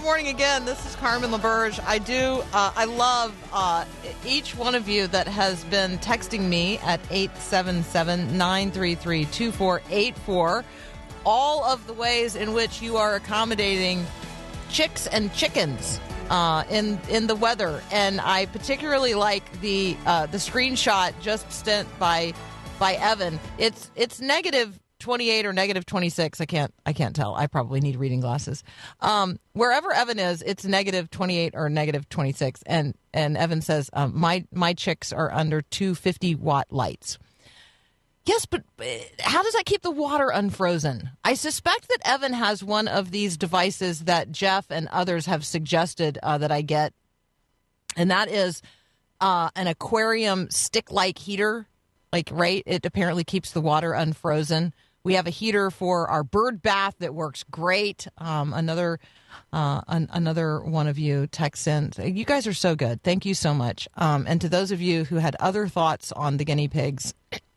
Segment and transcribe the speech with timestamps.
[0.00, 0.64] good morning, again.
[0.64, 1.78] This is Carmen LaBerge.
[1.86, 3.84] I do, uh, I love uh,
[4.24, 10.64] each one of you that has been texting me at 877 933 2484.
[11.26, 14.06] All of the ways in which you are accommodating
[14.70, 16.00] chicks and chickens.
[16.30, 21.86] Uh, in in the weather, and I particularly like the uh, the screenshot just sent
[21.98, 22.32] by
[22.78, 23.40] by Evan.
[23.58, 27.34] It's it's negative 28 or negative 26 i can't i can't tell.
[27.34, 28.62] I probably need reading glasses.
[29.00, 34.12] Um, wherever evan is it's negative 28 or negative 26 and and evan says um,
[34.14, 37.18] my my chicks are under 250 watt lights.
[38.26, 38.84] Yes but uh,
[39.20, 41.10] how does that keep the water unfrozen?
[41.24, 46.18] I suspect that evan has one of these devices that jeff and others have suggested
[46.22, 46.92] uh, that i get.
[47.96, 48.62] And that is
[49.20, 51.66] uh, an aquarium stick like heater.
[52.12, 52.62] Like right?
[52.66, 57.14] It apparently keeps the water unfrozen we have a heater for our bird bath that
[57.14, 58.06] works great.
[58.18, 58.98] Um, another
[59.52, 63.02] uh, an, another one of you texts in you guys are so good.
[63.02, 63.88] Thank you so much.
[63.96, 67.14] Um, and to those of you who had other thoughts on the guinea pigs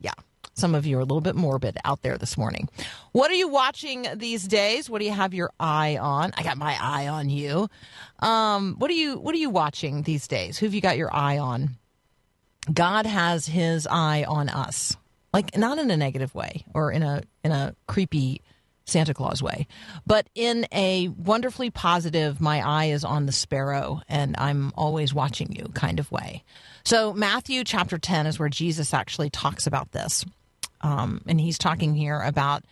[0.00, 0.12] yeah
[0.60, 2.68] some of you are a little bit morbid out there this morning.
[3.12, 4.90] What are you watching these days?
[4.90, 6.32] What do you have your eye on?
[6.36, 7.68] I got my eye on you.
[8.18, 10.58] Um, what are you what are you watching these days?
[10.58, 11.76] Who have you got your eye on?
[12.72, 14.96] God has his eye on us.
[15.32, 18.42] Like not in a negative way or in a in a creepy
[18.84, 19.66] Santa Claus way,
[20.06, 25.52] but in a wonderfully positive my eye is on the sparrow and I'm always watching
[25.52, 26.42] you kind of way.
[26.84, 30.24] So Matthew chapter 10 is where Jesus actually talks about this.
[30.80, 32.64] Um, and he's talking here about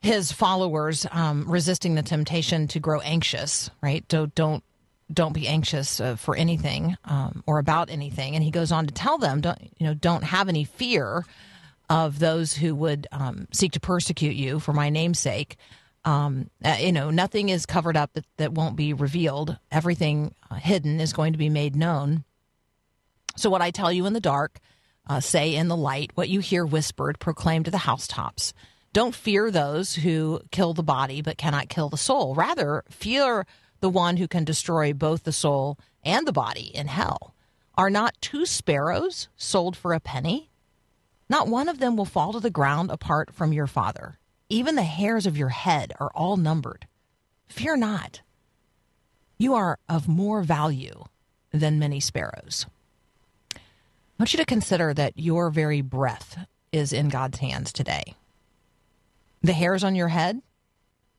[0.00, 4.06] his followers um, resisting the temptation to grow anxious, right?
[4.08, 4.64] Don't don't
[5.12, 8.34] don't be anxious uh, for anything um, or about anything.
[8.34, 11.24] And he goes on to tell them, don't you know, don't have any fear
[11.88, 15.56] of those who would um, seek to persecute you for my name's sake.
[16.04, 19.58] Um, uh, you know, nothing is covered up that, that won't be revealed.
[19.70, 22.24] Everything uh, hidden is going to be made known.
[23.36, 24.60] So, what I tell you in the dark,
[25.08, 26.12] uh, say in the light.
[26.14, 28.54] What you hear whispered, proclaim to the housetops.
[28.92, 32.34] Don't fear those who kill the body but cannot kill the soul.
[32.34, 33.46] Rather, fear
[33.80, 37.34] the one who can destroy both the soul and the body in hell.
[37.76, 40.50] Are not two sparrows sold for a penny?
[41.28, 44.18] Not one of them will fall to the ground apart from your Father.
[44.48, 46.86] Even the hairs of your head are all numbered.
[47.48, 48.20] Fear not.
[49.38, 51.04] You are of more value
[51.52, 52.66] than many sparrows.
[53.54, 53.58] I
[54.18, 58.14] want you to consider that your very breath is in God's hands today.
[59.42, 60.42] The hairs on your head,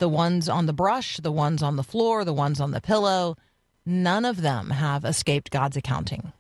[0.02, 3.38] the ones on the brush, the ones on the floor, the ones on the pillow,
[3.86, 6.34] none of them have escaped God's accounting.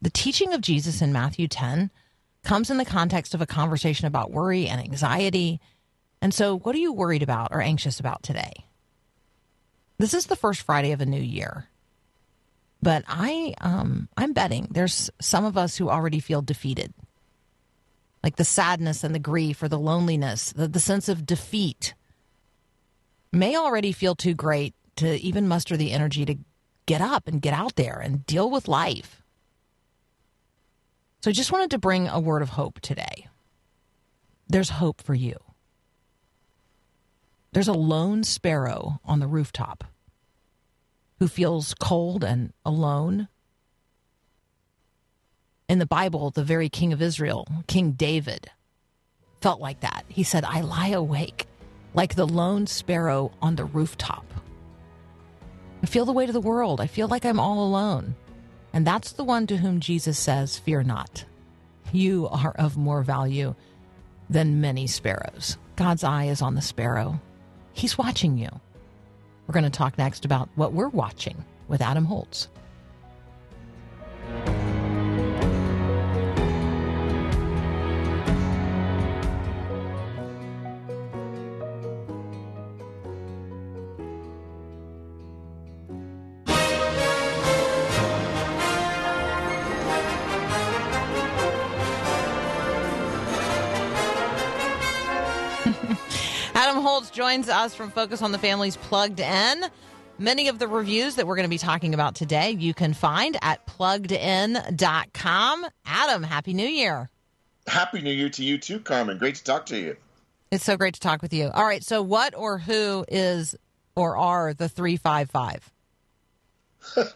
[0.00, 1.90] The teaching of Jesus in Matthew 10
[2.44, 5.60] comes in the context of a conversation about worry and anxiety.
[6.22, 8.52] And so, what are you worried about or anxious about today?
[9.98, 11.66] This is the first Friday of a new year.
[12.80, 16.94] But I um I'm betting there's some of us who already feel defeated.
[18.22, 21.92] Like the sadness and the grief or the loneliness, the, the sense of defeat
[23.34, 26.36] may already feel too great to even muster the energy to
[26.86, 29.22] get up and get out there and deal with life.
[31.22, 33.28] So I just wanted to bring a word of hope today.
[34.48, 35.36] There's hope for you.
[37.52, 39.84] There's a lone sparrow on the rooftop
[41.18, 43.28] who feels cold and alone.
[45.68, 48.50] In the Bible, the very king of Israel, King David,
[49.40, 50.04] felt like that.
[50.08, 51.46] He said, I lie awake
[51.94, 54.26] like the lone sparrow on the rooftop.
[55.82, 56.80] I feel the weight of the world.
[56.80, 58.14] I feel like I'm all alone.
[58.72, 61.24] And that's the one to whom Jesus says, Fear not.
[61.92, 63.54] You are of more value
[64.28, 65.56] than many sparrows.
[65.76, 67.20] God's eye is on the sparrow.
[67.72, 68.48] He's watching you.
[69.46, 72.48] We're going to talk next about what we're watching with Adam Holz.
[96.54, 99.64] Holz joins us from Focus on the Family's Plugged In.
[100.18, 103.36] Many of the reviews that we're going to be talking about today you can find
[103.42, 105.66] at pluggedin.com.
[105.86, 107.10] Adam, Happy New Year.
[107.66, 109.16] Happy New Year to you too, Carmen.
[109.18, 109.96] Great to talk to you.
[110.50, 111.50] It's so great to talk with you.
[111.52, 113.56] All right, so what or who is
[113.96, 115.70] or are the 355?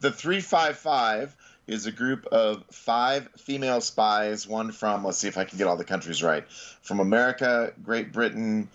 [0.00, 1.36] The 355
[1.66, 5.66] is a group of five female spies, one from, let's see if I can get
[5.66, 6.44] all the countries right,
[6.82, 8.68] from America, Great Britain,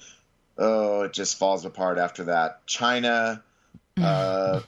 [0.57, 3.44] oh, it just falls apart after that, China.
[4.01, 4.62] Uh,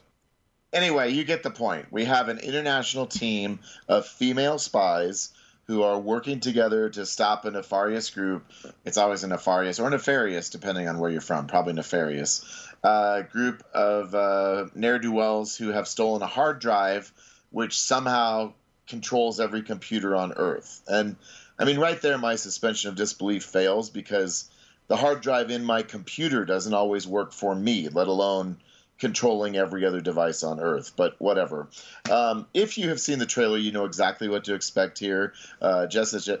[0.72, 1.86] anyway, you get the point.
[1.90, 5.32] We have an international team of female spies
[5.66, 8.44] who are working together to stop a nefarious group.
[8.84, 12.44] It's always a nefarious or nefarious, depending on where you're from, probably nefarious.
[12.82, 17.12] Uh, group of uh, ne'er do wells who have stolen a hard drive,
[17.50, 18.52] which somehow
[18.86, 20.82] controls every computer on Earth.
[20.88, 21.16] And
[21.58, 24.50] I mean, right there, my suspension of disbelief fails because
[24.88, 28.56] the hard drive in my computer doesn't always work for me, let alone
[28.98, 30.92] controlling every other device on Earth.
[30.96, 31.68] But whatever.
[32.10, 35.32] Um, if you have seen the trailer, you know exactly what to expect here.
[35.62, 36.38] Uh, Jessica,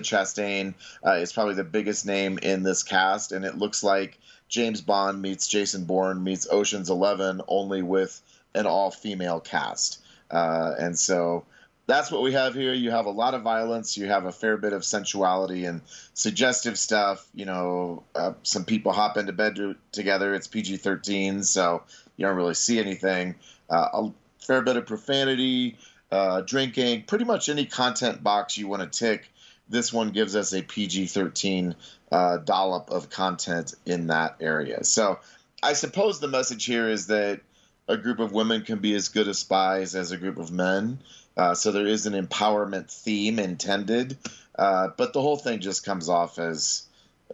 [0.00, 0.74] Chastain
[1.04, 4.18] uh, is probably the biggest name in this cast, and it looks like
[4.48, 8.20] James Bond meets Jason Bourne meets Ocean's Eleven, only with
[8.54, 10.02] an all-female cast.
[10.30, 11.44] Uh, and so
[11.88, 12.74] that's what we have here.
[12.74, 13.96] You have a lot of violence.
[13.96, 15.80] You have a fair bit of sensuality and
[16.12, 17.26] suggestive stuff.
[17.34, 20.34] You know, uh, some people hop into bed to, together.
[20.34, 21.82] It's PG 13, so
[22.16, 23.36] you don't really see anything.
[23.70, 24.12] Uh, a
[24.44, 25.78] fair bit of profanity,
[26.12, 29.30] uh, drinking, pretty much any content box you want to tick.
[29.70, 31.74] This one gives us a PG 13
[32.12, 34.84] uh, dollop of content in that area.
[34.84, 35.20] So
[35.62, 37.40] I suppose the message here is that
[37.88, 40.98] a group of women can be as good as spies as a group of men.
[41.36, 44.16] Uh, so there is an empowerment theme intended,
[44.56, 46.86] uh, but the whole thing just comes off as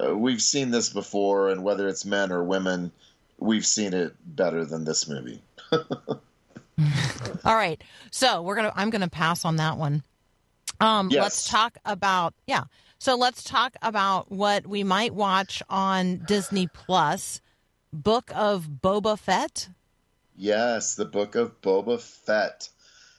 [0.02, 2.92] uh, we've seen this before, and whether it's men or women,
[3.38, 5.40] we've seen it better than this movie.
[7.44, 7.82] All right.
[8.10, 10.02] So we're gonna I'm gonna pass on that one.
[10.80, 11.22] Um Yes.
[11.22, 12.64] let's talk about yeah.
[12.98, 17.40] So let's talk about what we might watch on Disney Plus.
[17.92, 19.68] Book of Boba Fett.
[20.36, 22.68] Yes, the Book of Boba Fett.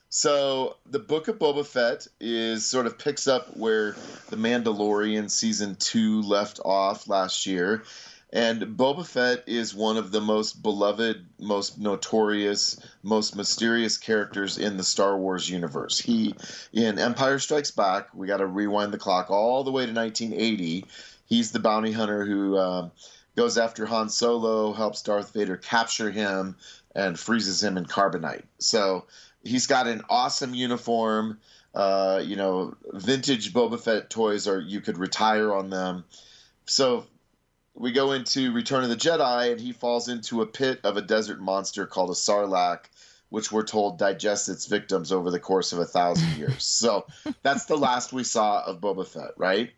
[0.09, 3.95] So the Book of Boba Fett is sort of picks up where
[4.29, 7.83] the Mandalorian season two left off last year.
[8.33, 14.75] And Boba Fett is one of the most beloved, most notorious, most mysterious characters in
[14.75, 15.99] the Star Wars universe.
[15.99, 16.35] He,
[16.73, 20.85] in Empire Strikes Back, we got to rewind the clock all the way to 1980.
[21.27, 22.91] He's the bounty hunter who um,
[23.37, 26.57] goes after Han Solo, helps Darth Vader capture him,
[26.95, 28.43] and freezes him in carbonite.
[28.57, 29.05] So
[29.43, 31.39] he's got an awesome uniform.
[31.73, 36.05] Uh, you know, vintage Boba Fett toys are you could retire on them.
[36.65, 37.05] So
[37.75, 41.01] we go into Return of the Jedi, and he falls into a pit of a
[41.01, 42.85] desert monster called a Sarlacc,
[43.27, 46.63] which we're told digests its victims over the course of a thousand years.
[46.63, 47.05] so
[47.43, 49.71] that's the last we saw of Boba Fett, right?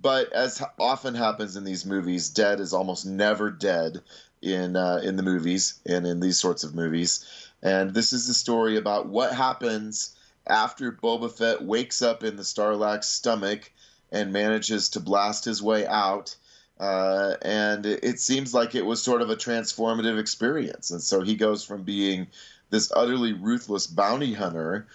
[0.00, 4.02] But as often happens in these movies, dead is almost never dead
[4.42, 7.24] in uh, in the movies and in these sorts of movies.
[7.62, 10.14] And this is the story about what happens
[10.46, 13.70] after Boba Fett wakes up in the Sarlacc's stomach
[14.10, 16.36] and manages to blast his way out.
[16.78, 20.92] Uh, and it, seems like it was sort of a transformative experience.
[20.92, 22.28] And so he goes from being
[22.70, 24.86] this utterly ruthless bounty hunter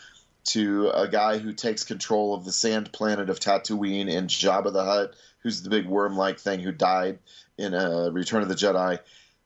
[0.46, 4.84] to a guy who takes control of the sand planet of Tatooine and Jabba the
[4.84, 7.20] Hutt, who's the big worm-like thing who died
[7.58, 9.00] in uh, Return of the Jedi.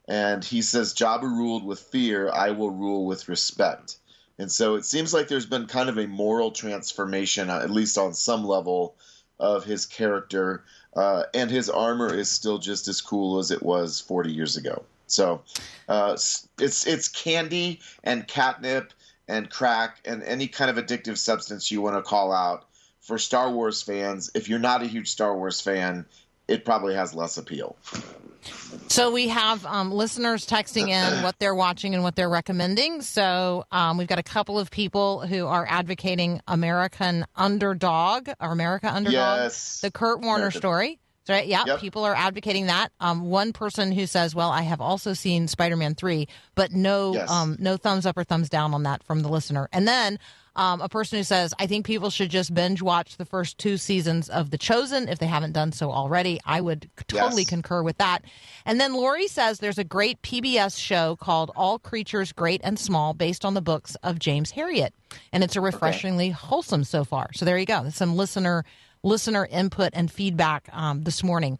[0.08, 3.96] And he says, "Jabba ruled with fear; I will rule with respect."
[4.38, 7.98] And so it seems like there's been kind of a moral transformation, uh, at least
[7.98, 8.94] on some level,
[9.40, 10.64] of his character,
[10.96, 14.84] uh, and his armor is still just as cool as it was 40 years ago.
[15.06, 15.42] So
[15.88, 16.16] uh,
[16.58, 18.92] it's it's candy and catnip
[19.26, 22.66] and crack and any kind of addictive substance you want to call out
[23.00, 24.30] for Star Wars fans.
[24.34, 26.04] If you're not a huge Star Wars fan,
[26.46, 27.76] it probably has less appeal.
[28.88, 33.02] So we have um, listeners texting in what they're watching and what they're recommending.
[33.02, 38.88] So um, we've got a couple of people who are advocating American Underdog or America
[38.92, 39.80] Underdog, Yes.
[39.80, 40.98] the Kurt Warner American- story.
[41.30, 41.46] Right?
[41.46, 41.80] Yeah, Yep.
[41.80, 42.88] people are advocating that.
[43.00, 47.30] Um, one person who says, "Well, I have also seen Spider-Man three, but no, Yes.
[47.30, 50.18] um, no thumbs up or thumbs down on that from the listener." And then
[50.58, 53.78] um, a person who says, "I think people should just binge watch the first two
[53.78, 57.48] seasons of The Chosen if they haven't done so already." I would totally Yes.
[57.48, 58.24] concur with that.
[58.66, 63.14] And then Lori says there's a great PBS show called All Creatures Great and Small
[63.14, 64.90] based on the books of James Herriot.
[65.32, 67.30] And it's a refreshingly wholesome so far.
[67.32, 67.84] So there you go.
[67.84, 68.64] That's some listener
[69.04, 71.56] listener input and feedback um, this morning.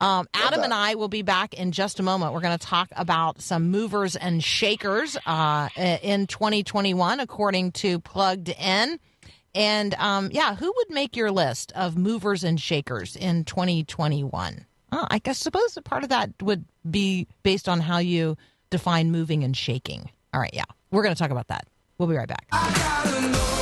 [0.00, 2.32] Um, Adam and I will be back in just a moment.
[2.32, 8.48] We're going to talk about some movers and shakers uh, in 2021, according to Plugged
[8.48, 8.98] In.
[9.54, 14.66] And um, yeah, who would make your list of movers and shakers in 2021?
[14.92, 18.36] Oh, I guess suppose that part of that would be based on how you
[18.70, 20.10] define moving and shaking.
[20.32, 21.66] All right, yeah, we're going to talk about that.
[21.98, 23.53] We'll be right back.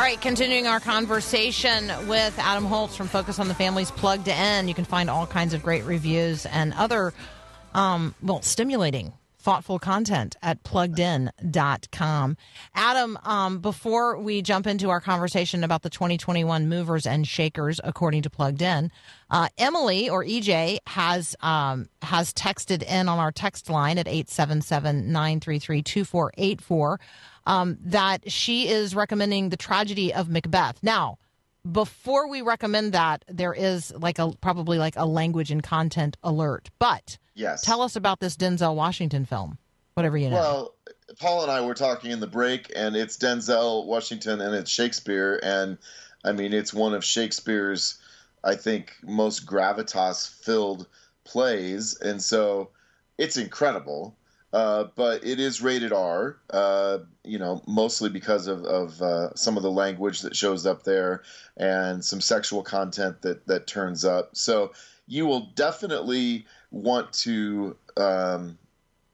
[0.00, 4.66] All right, continuing our conversation with Adam Holz from Focus on the Family's Plugged In.
[4.66, 7.12] You can find all kinds of great reviews and other,
[7.74, 12.36] um, well, stimulating, thoughtful content at pluggedin.com.
[12.74, 18.22] Adam, um, before we jump into our conversation about the 2021 movers and shakers, according
[18.22, 18.90] to Plugged In,
[19.30, 25.12] uh, Emily or EJ has um, has texted in on our text line at 877
[25.12, 26.98] 933 2484
[27.46, 30.82] um, that she is recommending the tragedy of Macbeth.
[30.82, 31.18] Now,
[31.70, 36.70] before we recommend that, there is like a probably like a language and content alert.
[36.78, 37.62] But Yes.
[37.62, 39.58] tell us about this Denzel Washington film,
[39.94, 40.36] whatever you know.
[40.36, 40.74] Well,
[41.18, 45.40] Paul and I were talking in the break, and it's Denzel Washington and it's Shakespeare,
[45.42, 45.76] and
[46.24, 47.98] I mean it's one of Shakespeare's,
[48.44, 50.86] I think, most gravitas-filled
[51.24, 52.70] plays, and so
[53.18, 54.14] it's incredible.
[54.52, 59.56] Uh, but it is rated R, uh, you know, mostly because of, of uh, some
[59.56, 61.22] of the language that shows up there
[61.56, 64.30] and some sexual content that, that turns up.
[64.32, 64.72] So
[65.06, 68.58] you will definitely want to um,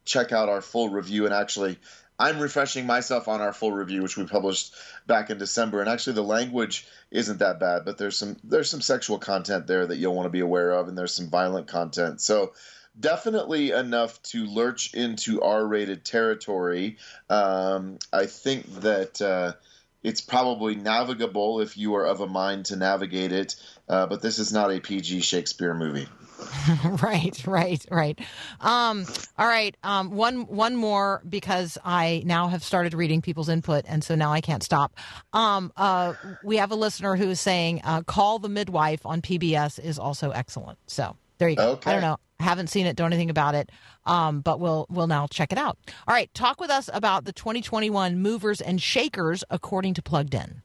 [0.07, 1.26] check out our full review.
[1.26, 1.78] And actually,
[2.19, 4.75] I'm refreshing myself on our full review, which we published
[5.07, 5.81] back in December.
[5.81, 9.87] And actually, the language isn't that bad, but there's some there's some sexual content there
[9.87, 12.21] that you'll want to be aware of, and there's some violent content.
[12.23, 12.55] So
[12.99, 16.97] definitely enough to lurch into R-rated territory.
[17.29, 19.21] Um, I think that.
[19.21, 19.53] Uh,
[20.03, 23.57] it's probably navigable if you are of a mind to navigate it,
[23.88, 26.07] uh, but this is not a PG Shakespeare movie.
[27.03, 28.19] right, right, right.
[28.61, 29.05] Um,
[29.38, 29.76] all right.
[29.83, 34.33] Um, one, one more because I now have started reading people's input, and so now
[34.33, 34.97] I can't stop.
[35.33, 39.83] Um, uh, we have a listener who is saying, uh, "Call the Midwife" on PBS
[39.83, 40.79] is also excellent.
[40.87, 41.71] So there you go.
[41.73, 41.91] Okay.
[41.91, 42.19] I don't know.
[42.40, 42.97] Haven't seen it.
[42.97, 43.71] Don't anything about it.
[44.05, 45.78] Um, but we'll we'll now check it out.
[46.07, 46.33] All right.
[46.35, 50.62] Talk with us about the 2021 movers and shakers according to Plugged In.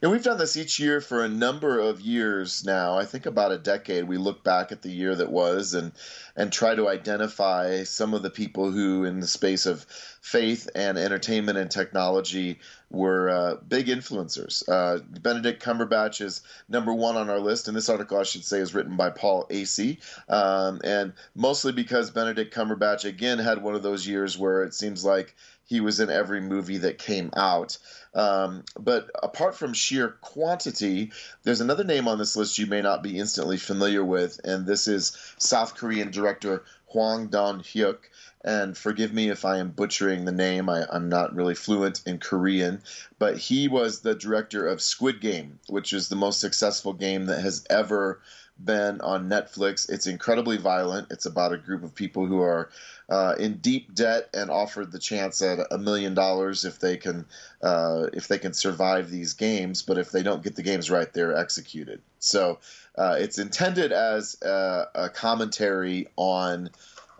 [0.00, 2.96] And we've done this each year for a number of years now.
[2.96, 4.04] I think about a decade.
[4.04, 5.92] We look back at the year that was and
[6.36, 9.84] and try to identify some of the people who, in the space of
[10.20, 12.60] faith and entertainment and technology,
[12.90, 14.62] were uh, big influencers.
[14.68, 18.60] Uh, Benedict Cumberbatch is number one on our list, and this article, I should say,
[18.60, 19.98] is written by Paul Asay,
[20.28, 25.04] um, and mostly because Benedict Cumberbatch again had one of those years where it seems
[25.04, 25.34] like
[25.68, 27.76] he was in every movie that came out.
[28.14, 33.02] Um, but apart from sheer quantity, there's another name on this list you may not
[33.02, 37.98] be instantly familiar with, and this is South Korean director Hwang Don Hyuk.
[38.42, 40.70] And forgive me if I am butchering the name.
[40.70, 42.80] I, I'm not really fluent in Korean,
[43.18, 47.42] but he was the director of Squid Game, which is the most successful game that
[47.42, 48.20] has ever
[48.58, 49.88] been on Netflix.
[49.90, 51.08] It's incredibly violent.
[51.10, 52.70] It's about a group of people who are
[53.08, 57.24] uh, in deep debt and offered the chance at a million dollars if they can
[57.62, 59.82] uh, if they can survive these games.
[59.82, 62.02] But if they don't get the games right, they're executed.
[62.18, 62.58] So
[62.96, 66.70] uh, it's intended as a, a commentary on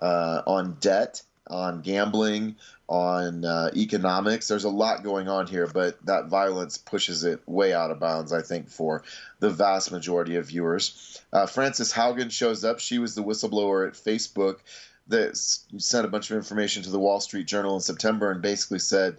[0.03, 2.57] uh, on debt, on gambling,
[2.89, 4.49] on uh, economics.
[4.49, 8.33] There's a lot going on here, but that violence pushes it way out of bounds,
[8.33, 9.05] I think, for
[9.41, 11.23] the vast majority of viewers.
[11.33, 12.81] Uh, Frances Haugen shows up.
[12.81, 14.61] She was the whistleblower at Facebook
[15.09, 18.79] that sent a bunch of information to the Wall Street Journal in September and basically
[18.79, 19.19] said,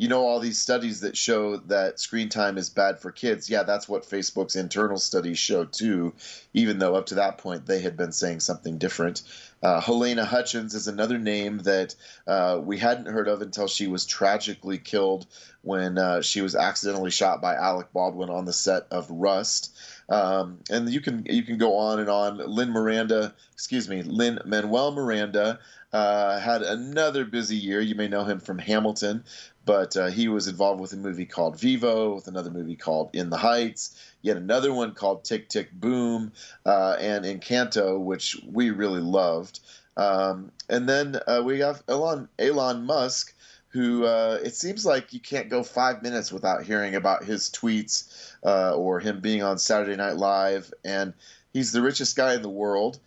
[0.00, 3.50] you know, all these studies that show that screen time is bad for kids.
[3.50, 6.14] Yeah, that's what Facebook's internal studies show too,
[6.54, 9.22] even though up to that point they had been saying something different.
[9.62, 11.94] Uh, Halyna Hutchins is another name that
[12.26, 15.26] uh, we hadn't heard of until she was tragically killed
[15.62, 19.76] when uh, she was accidentally shot by Alec Baldwin on the set of Rust.
[20.08, 22.38] Um, and you can you can go on and on.
[22.38, 25.60] Lin Miranda, excuse me, Lin-Manuel Miranda
[25.92, 27.80] uh, had another busy year.
[27.80, 29.24] You may know him from Hamilton,
[29.64, 33.30] but uh, he was involved with a movie called Vivo, with another movie called In
[33.30, 36.32] the Heights, yet another one called Tick Tick Boom,
[36.64, 39.60] uh, and Encanto, which we really loved.
[39.96, 43.34] Um, and then uh, we have Elon Elon Musk,
[43.68, 48.34] who uh, it seems like you can't go five minutes without hearing about his tweets
[48.44, 51.12] uh, or him being on Saturday Night Live, and
[51.52, 52.98] he's the richest guy in the world,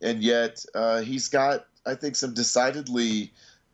[0.00, 3.32] and yet uh, he's got I think some decidedly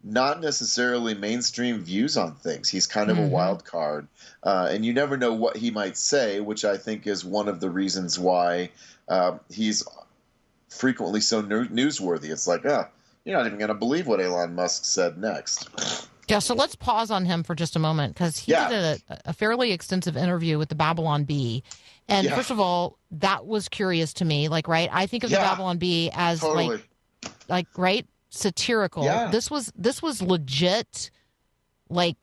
[0.09, 2.69] not necessarily mainstream views on things.
[2.69, 4.07] He's kind of a wild card,
[4.45, 7.59] uh, and you never know what he might say, which I think is one of
[7.59, 8.71] the reasons why
[9.09, 9.83] uh, he's
[10.69, 12.31] frequently so new- newsworthy.
[12.31, 12.89] It's like, ah,
[13.25, 15.69] you're not even going to believe what Elon Musk said next.
[16.29, 18.69] Yeah, so let's pause on him for just a moment because he Yeah.
[18.69, 21.63] did a, a fairly extensive interview with the Babylon Bee.
[22.09, 22.35] And Yeah.
[22.37, 24.49] first of all, that was curious to me.
[24.49, 24.89] Like, right?
[24.93, 26.69] I think of the Babylon Bee as Totally.
[26.69, 26.89] like,
[27.49, 28.07] like, right?
[28.37, 29.05] Satirical.
[29.05, 29.31] Yeah.
[29.31, 31.11] This was this was legit,
[31.89, 32.17] like,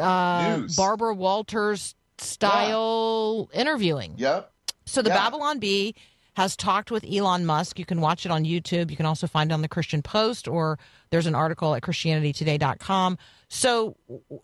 [0.00, 0.76] uh, News.
[0.76, 4.14] Barbara Walters style interviewing.
[4.16, 4.50] yep.
[4.84, 5.16] So the Yeah.
[5.16, 5.94] Babylon Bee
[6.34, 7.78] has talked with Elon Musk.
[7.78, 8.90] You can watch it on YouTube.
[8.90, 10.78] You can also find it on the Christian Post, or
[11.10, 13.18] there's an article at ChristianityToday.com.
[13.48, 13.96] So,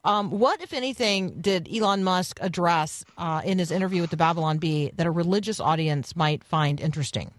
[0.04, 4.58] um, what, if anything, did Elon Musk address uh, in his interview with the Babylon
[4.58, 7.32] Bee that a religious audience might find interesting?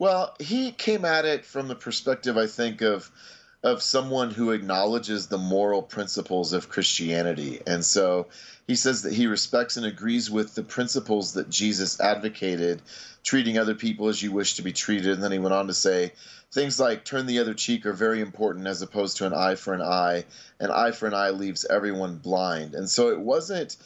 [0.00, 3.10] Well, he came at it from the perspective, I think, of
[3.62, 8.28] of someone who acknowledges the moral principles of Christianity, and so
[8.66, 12.80] he says that he respects and agrees with the principles that Jesus advocated,
[13.22, 15.12] treating other people as you wish to be treated.
[15.12, 16.14] And then he went on to say
[16.50, 19.74] things like "turn the other cheek" are very important, as opposed to an eye for
[19.74, 20.24] an eye.
[20.60, 23.76] An eye for an eye leaves everyone blind, and so it wasn't.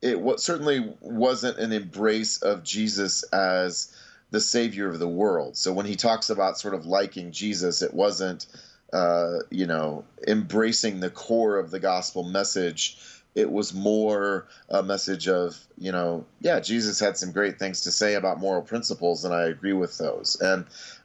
[0.00, 3.90] It certainly wasn't an embrace of Jesus as
[4.30, 5.56] the savior of the world.
[5.56, 8.46] So when he talks about sort of liking Jesus, it wasn't,
[8.92, 12.98] uh, you know, embracing the core of the gospel message.
[13.34, 17.92] It was more a message of, you know, yeah, Jesus had some great things to
[17.92, 20.40] say about moral principles, and I agree with those.
[20.40, 20.64] And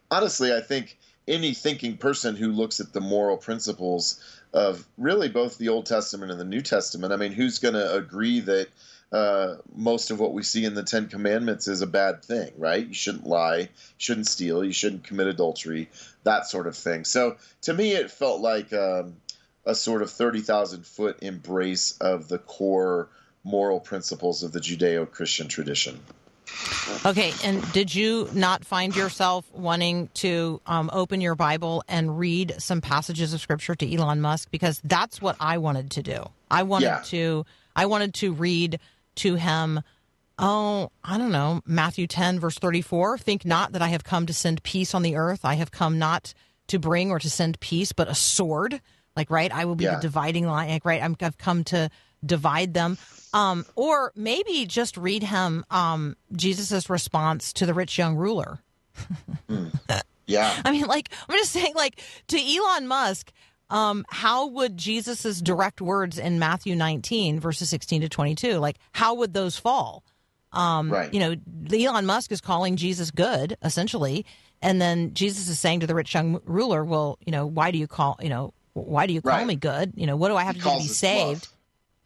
[0.09, 0.97] honestly, I think
[1.27, 4.19] any thinking person who looks at the moral principles
[4.53, 7.95] of really both the Old Testament and the New Testament, I mean, who's going to
[7.95, 8.67] agree that
[9.11, 12.85] uh, most of what we see in the Ten Commandments is a bad thing, right?
[12.87, 15.89] You shouldn't lie, you shouldn't steal, you shouldn't commit adultery,
[16.23, 17.03] that sort of thing.
[17.05, 19.17] So to me, it felt like um,
[19.65, 23.09] a sort of 30,000 foot embrace of the core
[23.43, 25.99] moral principles of the Judeo Christian tradition.
[27.05, 32.55] Okay, and did you not find yourself wanting to um, open your Bible and read
[32.59, 34.51] some passages of Scripture to Elon Musk?
[34.51, 36.29] Because that's what I wanted to do.
[36.49, 37.01] I wanted Yeah.
[37.05, 37.45] to.
[37.75, 38.79] I wanted to read
[39.15, 39.81] to him.
[40.39, 41.61] Oh, I don't know.
[41.65, 43.17] Matthew ten verse thirty four.
[43.17, 45.41] Think not that I have come to send peace on the earth.
[45.43, 46.33] I have come not
[46.67, 48.81] to bring or to send peace, but a sword.
[49.15, 49.95] Like right, I will be Yeah.
[49.95, 50.69] the dividing line.
[50.69, 51.89] Like right, I'm, I've come to
[52.25, 52.97] divide them.
[53.33, 58.59] Um, or maybe just read him um, Jesus' response to the rich young ruler.
[60.27, 60.61] Yeah.
[60.65, 63.31] I mean, like I'm just saying, like to Elon Musk,
[63.71, 69.15] um, how would Jesus's direct words in Matthew 19 verses 16 to 22, like how
[69.15, 70.03] would those fall?
[70.51, 71.11] Um, right.
[71.13, 71.35] You know,
[71.73, 74.25] Elon Musk is calling Jesus good, essentially,
[74.61, 77.77] and then Jesus is saying to the rich young ruler, "Well, you know, why do
[77.77, 79.47] you call, you know, why do you call Right.
[79.47, 79.93] me good?
[79.95, 81.47] You know, what do I have He to do to be saved?"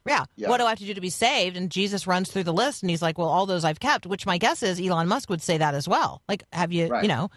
[0.07, 0.25] Yeah.
[0.35, 0.49] Yeah.
[0.49, 1.57] What do I have to do to be saved?
[1.57, 4.27] And Jesus runs through the list and he's like, well, all those I've kept, which
[4.27, 6.21] my guess is Elon Musk would say that as well.
[6.29, 7.01] Like, have you, Right.
[7.01, 7.31] you know,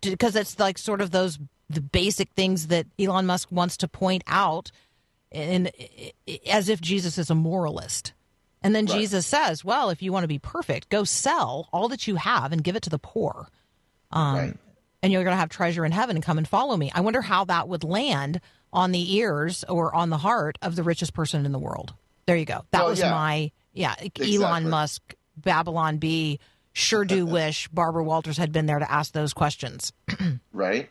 [0.00, 1.38] because it's like sort of those,
[1.70, 4.70] the basic things that Elon Musk wants to point out
[5.30, 5.70] in,
[6.48, 8.12] as if Jesus is a moralist.
[8.62, 9.00] And then Right.
[9.00, 12.52] Jesus says, well, if you want to be perfect, go sell all that you have
[12.52, 13.48] and give it to the poor
[14.10, 14.56] um, right.
[15.02, 16.90] and you're going to have treasure in heaven and come and follow me.
[16.94, 18.40] I wonder how that would land
[18.72, 21.94] on the ears or on the heart of the richest person in the world.
[22.26, 22.64] There you go.
[22.70, 23.10] That Well, was yeah.
[23.10, 23.94] my yeah.
[23.98, 24.36] Exactly.
[24.36, 26.38] Elon Musk, Babylon Bee.
[26.72, 29.92] Sure do wish Barbara Walters had been there to ask those questions.
[30.52, 30.88] Right.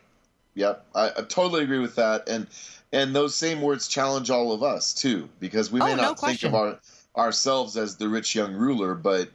[0.54, 0.86] Yep.
[0.94, 2.28] I, I totally agree with that.
[2.28, 2.46] And
[2.92, 6.08] and those same words challenge all of us too, because we may Oh, no not
[6.10, 6.48] think question.
[6.48, 6.78] of our
[7.16, 9.28] ourselves as the rich young ruler, but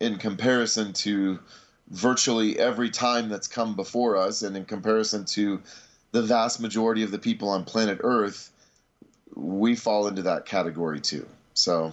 [0.00, 1.38] in comparison to
[1.90, 5.62] virtually every time that's come before us, and in comparison to
[6.12, 8.50] the vast majority of the people on planet Earth,
[9.34, 11.26] we fall into that category too.
[11.54, 11.92] So,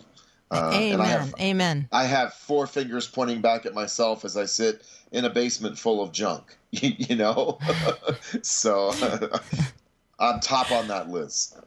[0.51, 1.01] uh, Amen.
[1.01, 1.87] I have Amen.
[1.91, 6.01] I have four fingers pointing back at myself as I sit in a basement full
[6.01, 7.59] of junk, you know?
[8.41, 8.91] so
[10.19, 11.57] I'm top on that list.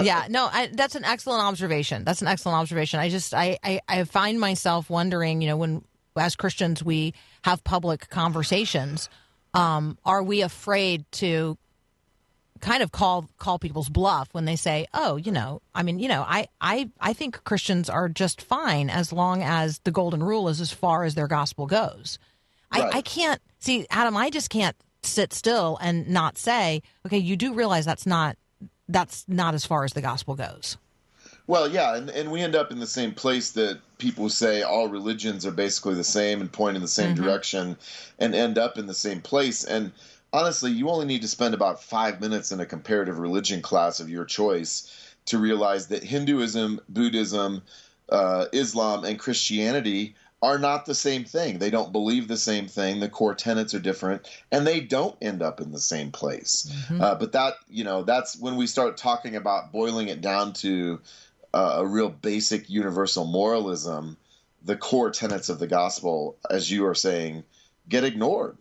[0.00, 2.04] yeah, no, I, that's an excellent observation.
[2.04, 3.00] That's an excellent observation.
[3.00, 5.84] I just, I, I, I find myself wondering, you know, when
[6.16, 9.08] as Christians we have public conversations,
[9.54, 11.58] um, are we afraid to
[12.60, 16.08] kind of call call people's bluff when they say, "Oh, you know, I mean, you
[16.08, 20.48] know, I I I think Christians are just fine as long as the golden rule
[20.48, 22.18] is as far as their gospel goes."
[22.72, 22.94] Right.
[22.94, 24.16] I, I can't see Adam.
[24.16, 28.36] I just can't sit still and not say, "Okay, you do realize that's not
[28.88, 30.76] that's not as far as the gospel goes."
[31.46, 34.88] Well, yeah, and, and we end up in the same place that people say all
[34.88, 37.76] religions are basically the same and point in the same direction
[38.18, 39.64] and end up in the same place.
[39.64, 39.90] And
[40.32, 44.08] honestly, you only need to spend about five minutes in a comparative religion class of
[44.08, 47.62] your choice to realize that Hinduism, Buddhism,
[48.08, 51.58] uh, Islam, and Christianity are not the same thing.
[51.58, 52.98] They don't believe the same thing.
[52.98, 56.68] The core tenets are different, and they don't end up in the same place.
[57.00, 61.00] Uh, but that, you know, that's when we start talking about boiling it down to
[61.54, 64.16] uh, a real basic universal moralism.
[64.64, 67.44] The core tenets of the gospel, as you are saying,
[67.88, 68.56] get ignored.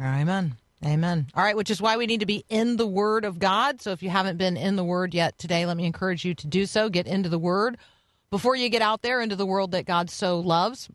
[0.00, 0.56] Amen.
[0.84, 1.26] Amen.
[1.34, 3.82] All right, which is why we need to be in the Word of God.
[3.82, 6.46] So if you haven't been in the Word yet today, let me encourage you to
[6.46, 6.88] do so.
[6.88, 7.76] Get into the Word
[8.30, 10.88] before you get out there into the world that God so loves.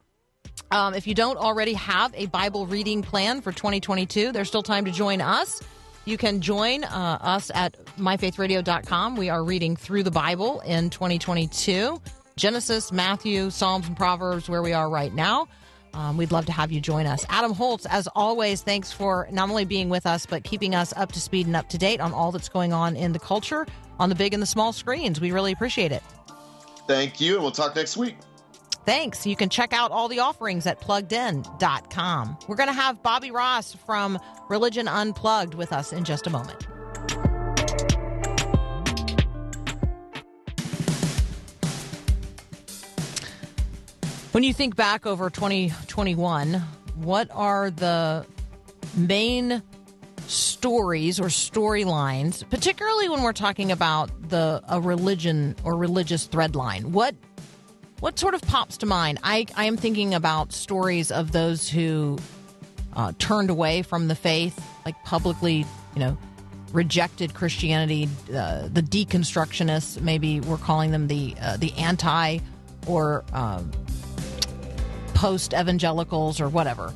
[0.71, 4.85] Um, if you don't already have a Bible reading plan for 2022, there's still time
[4.85, 5.61] to join us.
[6.05, 9.15] You can join uh, us at myfaithradio.com.
[9.15, 12.01] We are reading through the Bible in 2022
[12.37, 15.47] Genesis, Matthew, Psalms, and Proverbs, where we are right now.
[15.93, 17.25] Um, we'd love to have you join us.
[17.29, 21.13] Adam Holz, as always, thanks for not only being with us, but keeping us up
[21.13, 23.65] to speed and up to date on all that's going on in the culture
[23.99, 25.21] on the big and the small screens.
[25.21, 26.03] We really appreciate it.
[26.87, 28.17] Thank you, and we'll talk next week.
[28.85, 29.25] Thanks.
[29.25, 32.37] You can check out all the offerings at pluggedin.com.
[32.47, 36.67] We're going to have Bobby Ross from Religion Unplugged with us in just a moment.
[44.31, 46.61] When you think back over 2021,
[46.95, 48.25] what are the
[48.95, 49.63] main
[50.27, 56.91] stories or storylines, particularly when we're talking about the a religion or religious thread line?
[56.91, 57.15] What
[57.99, 59.19] what sort of pops to mind?
[59.23, 62.17] I, I am thinking about stories of those who
[62.93, 66.17] uh, turned away from the faith, like publicly, you know,
[66.71, 68.09] rejected Christianity.
[68.33, 72.39] Uh, the deconstructionists, maybe we're calling them the uh, the anti
[72.87, 73.71] or um,
[75.13, 76.93] post evangelicals or whatever.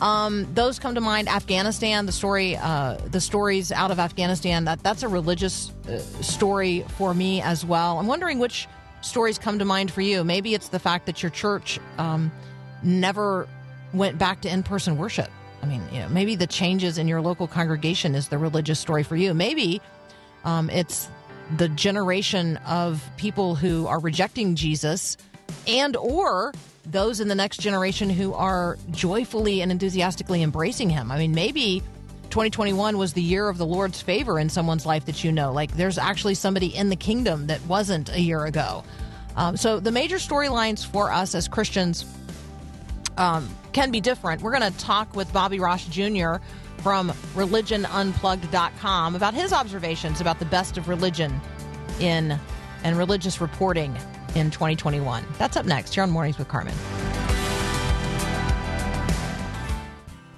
[0.00, 1.28] Um, those come to mind.
[1.28, 4.64] Afghanistan, the story, uh, the stories out of Afghanistan.
[4.64, 7.98] That that's a religious uh, story for me as well.
[7.98, 8.68] I'm wondering which
[9.00, 10.24] stories come to mind for you.
[10.24, 12.30] Maybe it's the fact that your church um,
[12.82, 13.48] never
[13.94, 15.30] went back to in-person worship.
[15.62, 19.02] I mean, you know, maybe the changes in your local congregation is the religious story
[19.02, 19.32] for you.
[19.32, 19.80] Maybe
[20.44, 21.08] um, it's
[21.56, 25.16] the generation of people who are rejecting Jesus,
[25.66, 26.52] and or
[26.86, 31.10] those in the next generation who are joyfully and enthusiastically embracing Him.
[31.10, 31.82] I mean, maybe
[32.30, 35.52] 2021 was the year of the Lord's favor in someone's life that you know.
[35.52, 38.84] Like there's actually somebody in the kingdom that wasn't a year ago.
[39.36, 42.06] Um, so the major storylines for us as Christians
[43.16, 44.42] um, can be different.
[44.42, 46.36] We're going to talk with Bobby Ross Jr.
[46.78, 51.40] from religionunplugged.com about his observations about the best of religion
[52.00, 52.38] in
[52.82, 53.96] and religious reporting
[54.36, 55.24] in 2021.
[55.38, 56.74] That's up next here on Mornings with Carmen.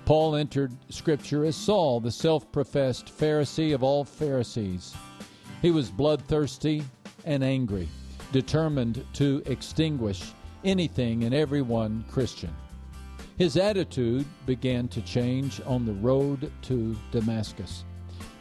[0.04, 4.94] Paul entered Scripture as Saul, the self professed Pharisee of all Pharisees.
[5.60, 6.82] He was bloodthirsty
[7.24, 7.88] and angry,
[8.32, 10.22] determined to extinguish
[10.64, 12.54] anything and everyone Christian.
[13.36, 17.84] His attitude began to change on the road to Damascus.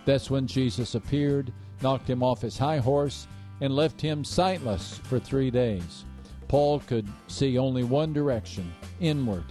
[0.05, 3.27] That's when Jesus appeared, knocked him off his high horse,
[3.61, 6.05] and left him sightless for three days.
[6.47, 9.43] Paul could see only one direction, inward,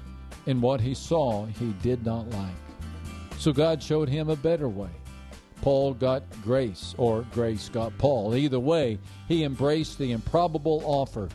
[0.46, 2.54] and what he saw he did not like.
[3.38, 4.90] So God showed him a better way.
[5.60, 8.34] Paul got grace, or grace got Paul.
[8.34, 11.28] Either way, he embraced the improbable offer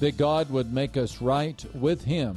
[0.00, 2.34] that God would make us right with him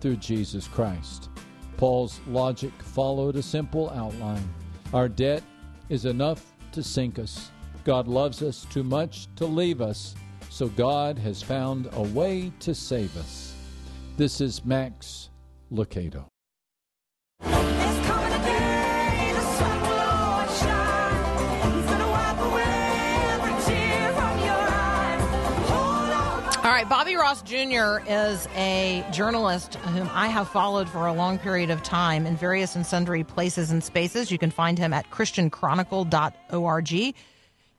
[0.00, 1.28] through Jesus Christ.
[1.76, 4.48] Paul's logic followed a simple outline.
[4.92, 5.42] Our debt
[5.88, 7.50] is enough to sink us.
[7.84, 10.14] God loves us too much to leave us,
[10.50, 13.54] so God has found a way to save us.
[14.16, 15.30] This is Max
[15.72, 16.24] Lucado.
[17.40, 21.74] There's coming a day, the sun will always shine.
[21.74, 25.18] He's gonna wipe away every tear from your eye.
[25.68, 26.56] Hold on.
[26.66, 28.00] All right, Bobby Ross Jr.
[28.06, 32.76] is a journalist whom I have followed for a long period of time in various
[32.76, 34.30] and sundry places and spaces.
[34.30, 37.14] You can find him at christianchronicle.org.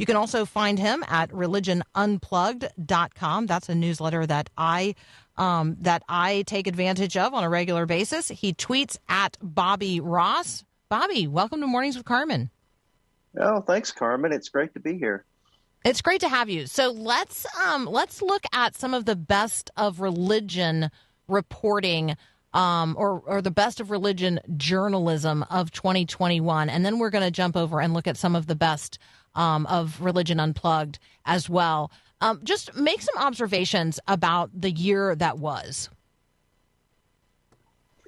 [0.02, 3.46] You can also find him at religionunplugged.com.
[3.46, 4.96] That's a newsletter that I
[5.38, 8.30] um, that I take advantage of on a regular basis.
[8.30, 10.64] He tweets at Bobby Ross.
[10.90, 12.50] Bobby, welcome to Mornings with Carmen.
[13.40, 14.34] Oh, thanks, Carmen.
[14.34, 15.24] It's great to be here.
[15.86, 16.66] It's great to have you.
[16.66, 20.90] So let's um, let's look at some of the best of religion
[21.28, 22.16] reporting,
[22.56, 27.30] um, or or the best of religion journalism of 2021, and then we're going to
[27.30, 28.98] jump over and look at some of the best
[29.36, 31.92] um, of religion unplugged as well.
[32.22, 35.90] Um, just make some observations about the year that was.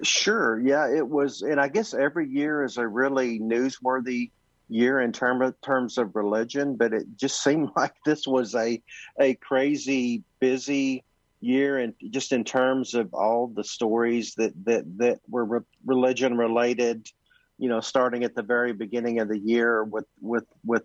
[0.02, 0.60] Sure.
[0.60, 4.30] Yeah, it was, and I guess every year is a really newsworthy
[4.68, 8.80] year in term of, terms of religion, but it just seemed like this was a
[9.18, 11.04] a crazy busy
[11.40, 16.36] year, and just in terms of all the stories that that that were re- religion
[16.36, 17.08] related.
[17.56, 20.82] You know, starting at the very beginning of the year with with with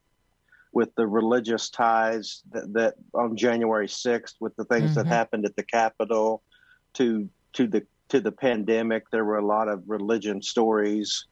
[0.71, 5.09] with the religious ties that, that on January 6th, with the things that Mhm.
[5.09, 6.43] happened at the Capitol,
[6.93, 11.25] to to the to the pandemic, there were a lot of religion stories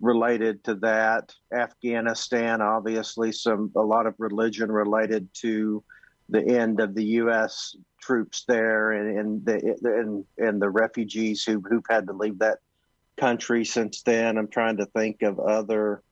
[0.00, 1.34] related to that.
[1.52, 5.82] Afghanistan, obviously, some a lot of religion related to
[6.28, 7.74] the end of the U.S.
[8.00, 12.58] troops there and and the and, and the refugees who who've had to leave that
[13.18, 14.38] country since then.
[14.38, 16.02] I'm trying to think of other,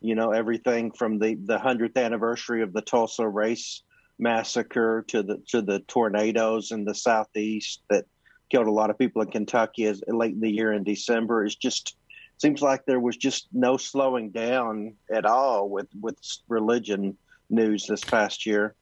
[0.00, 3.82] you know, everything from the the hundredth anniversary of the Tulsa race
[4.18, 8.06] massacre to the to the tornadoes in the southeast that
[8.50, 11.44] killed a lot of people in Kentucky as late in the year in December.
[11.44, 11.96] It's just
[12.38, 17.16] seems like there was just no slowing down at all with with religion
[17.50, 18.74] news this past year.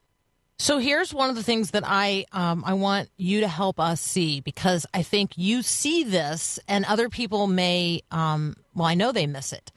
[0.57, 3.99] So here's one of the things that I um, I want you to help us
[3.99, 9.11] see because I think you see this and other people may um, well I know
[9.11, 9.71] they miss it.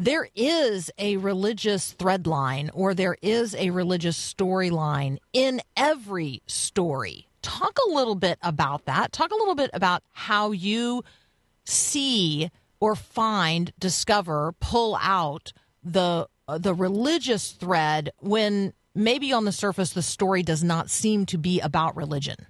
[0.00, 7.28] There is a religious thread line or there is a religious storyline in every story.
[7.42, 9.12] Talk a little bit about that.
[9.12, 11.04] Talk a little bit about how you
[11.66, 15.52] see or find, discover, pull out
[15.84, 21.36] the the religious thread when maybe on the surface the story does not seem to
[21.36, 22.46] be about religion.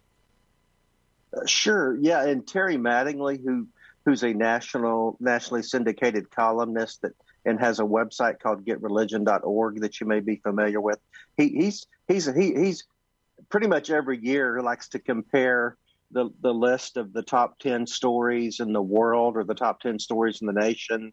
[1.37, 3.67] Uh, Sure, yeah, and Terry Mattingly, who
[4.05, 7.13] who's a national nationally syndicated columnist that
[7.44, 10.98] and has a website called getreligion.org that you may be familiar with.
[11.37, 12.85] He, he's he's he, he's
[13.48, 15.76] pretty much every year likes to compare
[16.11, 19.98] the the list of the top 10 stories in the world or the top 10
[19.98, 21.12] stories in the nation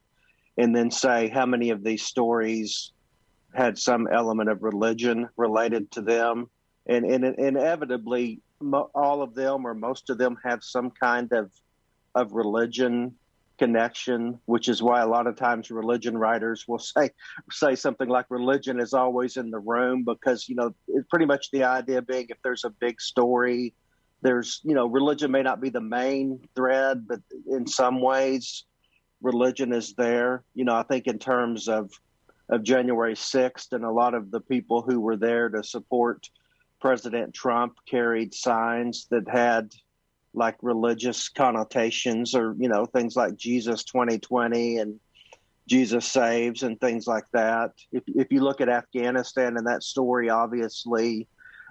[0.58, 2.92] and then say how many of these stories
[3.54, 6.50] had some element of religion related to them
[6.88, 11.52] and, and inevitably mo- all of them or most of them have some kind of
[12.16, 13.14] of religion
[13.58, 17.10] connection which is why a lot of times religion writers will say
[17.52, 21.50] say something like religion is always in the room because you know it's pretty much
[21.52, 23.74] the idea being if there's a big story
[24.22, 28.66] there's you know religion may not be the main thread but in some ways
[29.22, 30.44] religion is there.
[30.54, 31.92] You know i think in terms of
[32.50, 36.30] of january 6th and a lot of the people who were there to support
[36.80, 39.74] president trump carried signs that had
[40.38, 45.00] like religious connotations or you know things like jesus 2020 and
[45.68, 50.30] jesus saves and things like that if, if you look at afghanistan and that story
[50.30, 51.28] obviously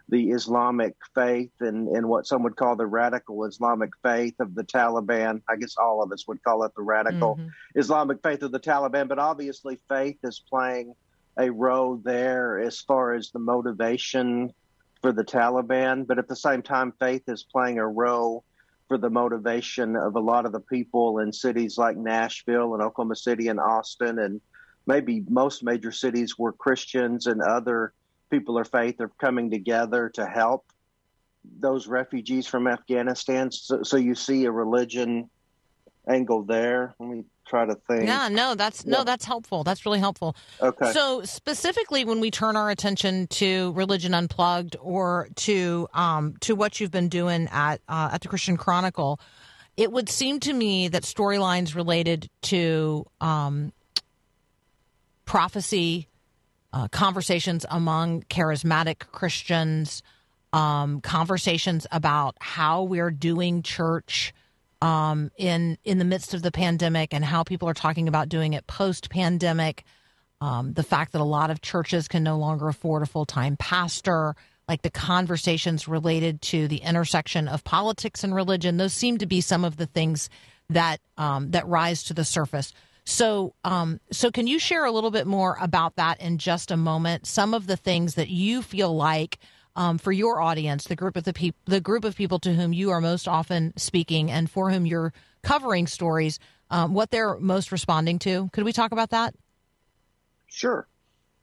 [0.08, 4.62] the Islamic faith and, and what some would call the radical Islamic faith of the
[4.62, 5.42] Taliban.
[5.48, 7.50] I guess all of us would call it the radical Mhm.
[7.74, 10.94] Islamic faith of the Taliban, but obviously faith is playing
[11.36, 14.54] a role there as far as the motivation
[15.02, 16.06] for the Taliban.
[16.06, 18.44] But at the same time, faith is playing a role
[18.88, 23.16] for the motivation of a lot of the people in cities like Nashville and Oklahoma
[23.16, 24.40] City and Austin and
[24.86, 27.92] maybe most major cities where Christians and other
[28.30, 30.64] people of faith are coming together to help
[31.60, 33.50] those refugees from Afghanistan.
[33.50, 35.30] So, so you see a religion
[36.08, 36.94] angle there.
[36.98, 38.04] Let me try to think.
[38.04, 39.64] Yeah, no, that's no, that's helpful.
[39.64, 40.36] That's really helpful.
[40.60, 40.92] Okay.
[40.92, 46.80] So specifically, when we turn our attention to religion unplugged or to um, to what
[46.80, 49.20] you've been doing at uh, at the Christian Chronicle,
[49.76, 53.72] it would seem to me that storylines related to um,
[55.24, 56.08] prophecy,
[56.72, 60.02] uh, conversations among charismatic Christians,
[60.52, 64.32] um, conversations about how we're doing church
[64.86, 68.52] um, in in the midst of the pandemic and how people are talking about doing
[68.52, 69.84] it post pandemic.
[70.40, 73.56] Um, the fact that a lot of churches can no longer afford a full time
[73.56, 74.36] pastor,
[74.68, 79.40] like the conversations related to the intersection of politics and religion, those seem to be
[79.40, 80.30] some of the things
[80.68, 82.72] that um, that rise to the surface.
[83.04, 86.76] So, um, so can you share a little bit more about that in just a
[86.76, 87.26] moment?
[87.26, 89.38] Some of the things that you feel like
[89.76, 92.72] um, for your audience, the group of the peop- the group of people to whom
[92.72, 95.12] you are most often speaking and for whom you're
[95.42, 96.38] covering stories,
[96.70, 98.48] um, what they're most responding to.
[98.52, 99.34] Could we talk about that?
[100.48, 100.88] Sure.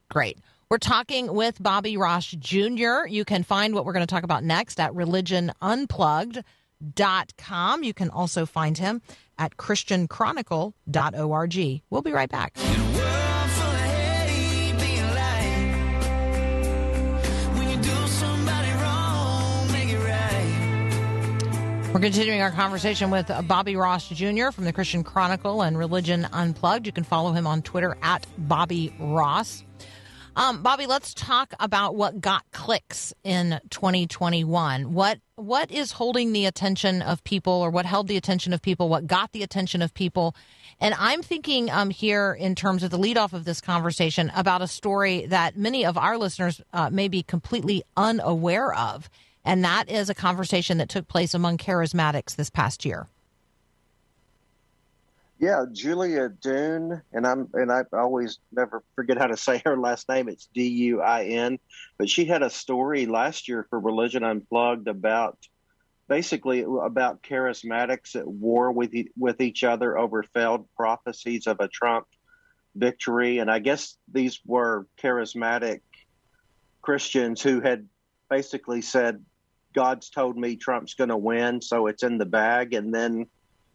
[0.09, 0.39] Great.
[0.69, 3.05] We're talking with Bobby Ross Jr.
[3.07, 7.83] You can find what we're going to talk about next at religionunplugged.com.
[7.83, 9.01] You can also find him
[9.37, 11.81] at christianchronicle.org.
[11.89, 12.57] We'll be right back.
[21.93, 24.49] We're continuing our conversation with Bobby Ross Jr.
[24.49, 26.87] from the Christian Chronicle and Religion Unplugged.
[26.87, 29.63] You can follow him on Twitter at Bobby Ross.
[30.35, 34.91] Um, Bobby, let's talk about what got clicks in 2021.
[34.93, 38.89] What what is holding the attention of people, or what held the attention of people?
[38.89, 40.35] What got the attention of people?
[40.79, 44.63] And I'm thinking um, here in terms of the lead off of this conversation about
[44.63, 49.11] a story that many of our listeners uh, may be completely unaware of,
[49.45, 53.07] and that is a conversation that took place among charismatics this past year.
[55.39, 60.07] Yeah, Julia Duin, and I'm and I always never forget how to say her last
[60.07, 60.29] name.
[60.29, 61.59] It's D U I N,
[61.97, 65.37] but she had a story last year for Religion Unplugged about
[66.07, 72.07] basically about charismatics at war with with each other over failed prophecies of a Trump
[72.75, 75.81] victory, and I guess these were charismatic
[76.81, 77.87] Christians who had
[78.29, 79.23] basically said,
[79.73, 83.27] "God's told me Trump's going to win, so it's in the bag," and then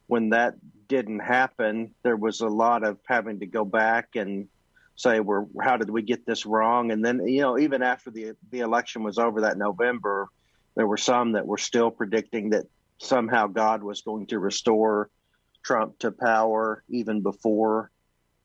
[0.06, 0.54] when that
[0.88, 4.48] didn't happen, there was a lot of having to go back and
[4.96, 8.36] say, "We're how did we get this wrong?" And then you know, even after the
[8.50, 10.28] the election was over that November,
[10.74, 12.66] there were some that were still predicting that
[12.98, 15.10] somehow God was going to restore
[15.62, 17.90] Trump to power even before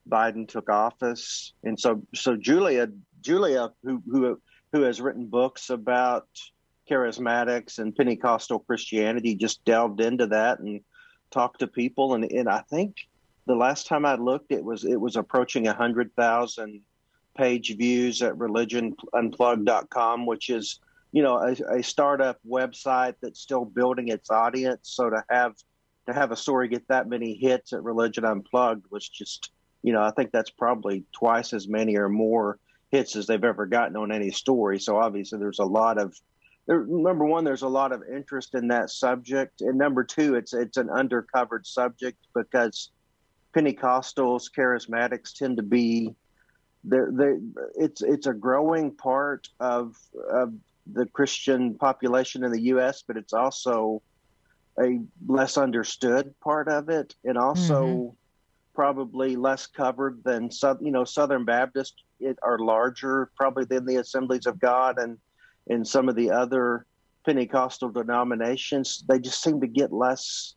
[0.10, 1.54] Biden took office.
[1.64, 2.90] And so, so Julia,
[3.22, 6.28] Julia, who who who has written books about
[6.90, 10.82] charismatics and Pentecostal Christianity, just delved into that and
[11.32, 12.14] talked to people.
[12.14, 12.98] And, and I think
[13.46, 16.82] the last time I looked, it was it was approaching a hundred thousand
[17.36, 20.80] page views at religionunplugged.com, which is
[21.12, 24.90] you know a, a startup website that's still building its audience.
[24.94, 25.56] So to have
[26.08, 30.02] to have a story get that many hits at Religion Unplugged was just you know
[30.02, 32.60] I think that's probably twice as many or more
[32.92, 34.80] hits as they've ever gotten on any story.
[34.80, 36.16] So obviously there's a lot of
[36.66, 40.54] there, number one, there's a lot of interest in that subject, and number two, it's
[40.54, 42.92] it's an undercovered subject because
[43.54, 46.16] Pentecostals, charismatics tend to be
[46.84, 47.34] they're, they
[47.76, 49.98] it's it's a growing part of
[50.32, 50.54] of
[50.92, 54.02] the Christian population in the U.S., but it's also
[54.80, 58.16] a less understood part of it, and also mm-hmm.
[58.74, 60.50] probably less covered than
[60.82, 62.04] you know Southern Baptists
[62.42, 65.18] are larger probably than the Assemblies of God and
[65.68, 66.86] and some of the other
[67.26, 69.04] Pentecostal denominations.
[69.08, 70.56] They just seem to get less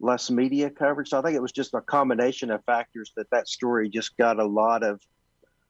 [0.00, 1.08] less media coverage.
[1.08, 4.38] So I think it was just a combination of factors that that story just got
[4.38, 5.00] a lot of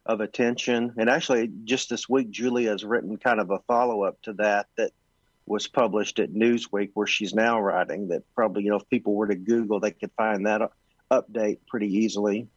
[0.06, 0.94] of attention.
[0.96, 4.66] And actually, just this week, Julia has written kind of a follow up to that
[4.76, 4.92] that
[5.46, 8.08] was published at Newsweek, where she's now writing.
[8.08, 10.68] That probably, you know, if people were to Google, they could find that uh,
[11.10, 12.48] update pretty easily.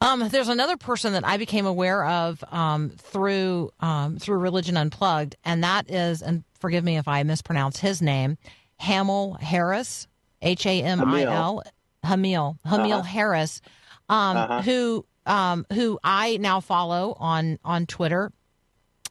[0.00, 5.36] Um, there's another person that I became aware of um, through um, through Religion Unplugged,
[5.44, 8.38] and that is, and forgive me if I mispronounce his name,
[8.80, 10.06] Hamil Harris,
[10.40, 11.64] H A M I L,
[12.04, 13.02] Hamil Hamil Uh-huh.
[13.02, 13.60] Harris,
[14.08, 14.62] um, Uh-huh.
[14.62, 18.32] who um, who I now follow on on Twitter.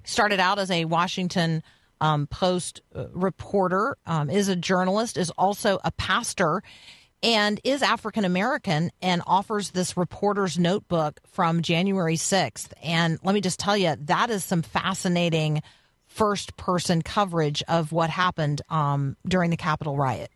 [0.06, 1.62] Started out as a Washington
[2.00, 6.64] um, Post uh, reporter, um, is a journalist, is also a pastor,
[7.24, 12.70] and is African American and offers this reporter's notebook from January 6th.
[12.84, 15.62] And let me just tell you, that is some fascinating
[16.06, 20.32] first person coverage of what happened um, during the Capitol riot.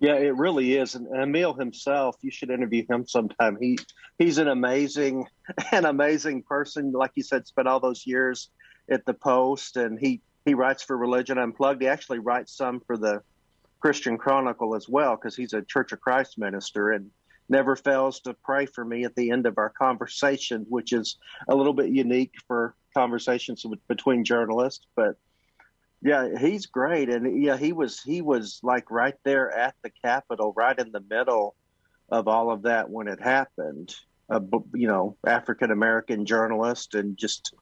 [0.00, 0.94] Yeah, it really is.
[0.94, 3.58] And Hamil himself, you should interview him sometime.
[3.60, 3.78] He
[4.18, 5.26] he's an amazing,
[5.72, 6.92] an amazing person.
[6.92, 8.48] Like you said, spent all those years
[8.88, 11.82] at the Post, and he he writes for Religion Unplugged.
[11.82, 13.22] He actually writes some for the
[13.80, 17.10] Christian Chronicle as well because he's a Church of Christ minister and
[17.48, 21.16] never fails to pray for me at the end of our conversation, which is
[21.48, 25.16] a little bit unique for conversations between journalists, but
[26.00, 30.52] yeah, he's great, and yeah, he was he was like right there at the Capitol,
[30.56, 31.56] right in the middle
[32.08, 33.94] of all of that when it happened.
[34.30, 34.40] A
[34.74, 37.52] you know African American journalist, and just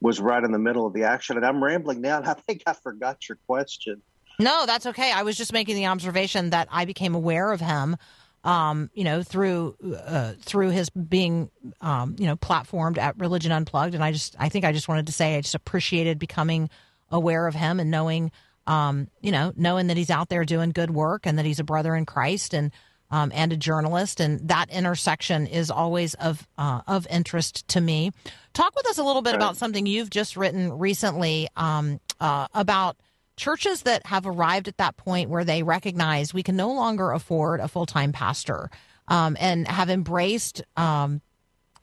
[0.00, 1.36] was right in the middle of the action.
[1.36, 4.02] And I'm rambling now, and I think I forgot your question.
[4.38, 5.12] No, that's okay.
[5.12, 7.96] I was just making the observation that I became aware of him,
[8.42, 9.76] um, you know, through
[10.06, 14.48] uh, through his being, um, you know, platformed at Religion Unplugged, and I just, I
[14.48, 16.68] think I just wanted to say I just appreciated becoming
[17.10, 18.32] aware of him and knowing,
[18.66, 21.64] um, you know, knowing that he's out there doing good work and that he's a
[21.64, 22.72] brother in Christ and
[23.10, 28.10] um, and a journalist, and that intersection is always of uh, of interest to me.
[28.52, 32.96] Talk with us a little bit about something you've just written recently um, uh, about
[33.36, 37.60] churches that have arrived at that point where they recognize we can no longer afford
[37.60, 38.70] a full time pastor
[39.08, 41.20] um, and have embraced um,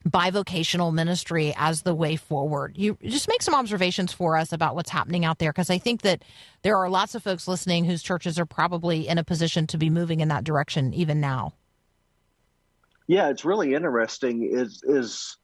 [0.07, 2.75] bivocational ministry as the way forward.
[2.77, 6.01] You just make some observations for us about what's happening out there because I think
[6.01, 6.23] that
[6.63, 9.89] there are lots of folks listening whose churches are probably in a position to be
[9.89, 11.53] moving in that direction even now.
[13.07, 14.49] Yeah, it's really interesting.
[14.51, 15.37] Is is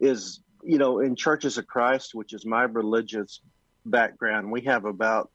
[0.00, 3.40] is you know in Churches of Christ, which is my religious
[3.86, 5.30] background, we have about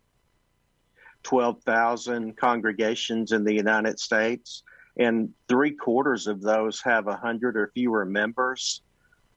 [1.27, 4.63] twelve thousand congregations in the United States,
[4.97, 8.81] and three quarters of those have a hundred or fewer members.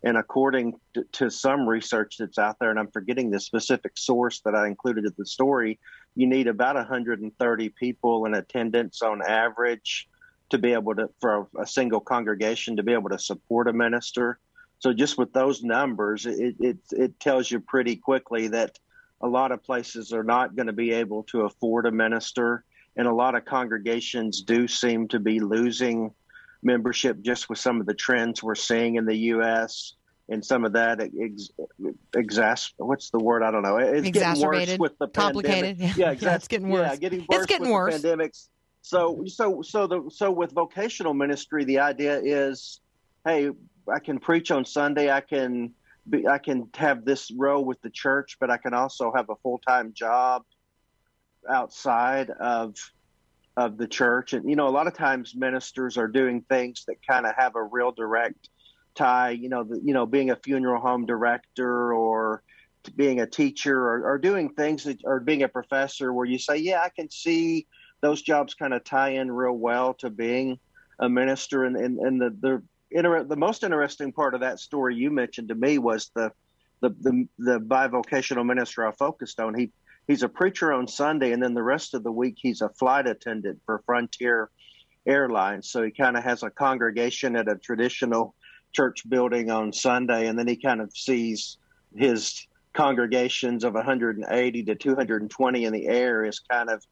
[0.04, 4.40] And according to, to some research that's out there, and I'm forgetting the specific source
[4.44, 5.80] that I included in the story,
[6.14, 10.08] you need about 130 people in attendance on average
[10.50, 13.72] to be able to for a, a single congregation to be able to support a
[13.72, 14.38] minister.
[14.78, 18.78] So just with those numbers, it it, it tells you pretty quickly that
[19.20, 22.64] a lot of places are not going to be able to afford a minister,
[22.96, 26.12] and a lot of congregations do seem to be losing
[26.62, 29.94] membership just with some of the trends we're seeing in the U.S.
[30.28, 31.50] and some of that ex,
[32.12, 35.78] exas what's the word I don't know it's getting worse Exacerbated, with the complicated.
[35.78, 35.96] pandemic.
[35.96, 36.10] Yeah.
[36.12, 36.90] yeah, Yeah, it's getting worse.
[36.90, 38.02] Yeah, getting worse It's getting worse.
[38.02, 38.48] Pandemics.
[38.82, 42.80] So so so the so bivocational ministry, the idea is,
[43.24, 43.50] hey,
[43.90, 45.10] I can preach on Sunday.
[45.10, 45.72] I can
[46.10, 49.36] be, I can have this role with the church, but I can also have a
[49.36, 50.44] full time job
[51.48, 52.74] outside of
[53.56, 54.32] of the church.
[54.32, 57.56] And you know, a lot of times ministers are doing things that kind of have
[57.56, 58.48] a real direct
[58.94, 59.30] tie.
[59.30, 62.42] You know, the, you know, being a funeral home director or
[62.96, 66.56] being a teacher or, or doing things that or being a professor where you say,
[66.56, 67.66] yeah, I can see
[68.00, 70.58] those jobs kind of tie in real well to being
[70.98, 71.64] a minister.
[71.64, 75.48] And and, and the the inter- the most interesting part of that story you mentioned
[75.48, 76.32] to me was the
[76.80, 79.54] the the, the bivocational minister I focused on.
[79.54, 79.70] He
[80.06, 83.06] he's a preacher on Sunday, and then the rest of the week he's a flight
[83.06, 84.50] attendant for Frontier
[85.06, 85.70] Airlines.
[85.70, 88.34] So he kind of has a congregation at a traditional
[88.72, 91.58] church building on Sunday, and then he kind of sees
[91.94, 96.84] his congregations of 180 to 220 in the air is kind of,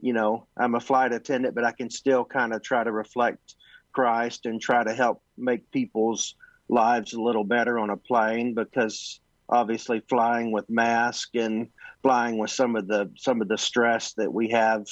[0.00, 3.54] you know, I'm a flight attendant, but I can still kind of try to reflect
[3.98, 6.36] Christ and try to help make people's
[6.68, 11.66] lives a little better on a plane because obviously flying with mask and
[12.02, 14.84] flying with some of the some of the stress that we have